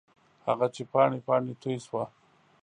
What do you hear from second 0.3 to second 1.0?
هغه چې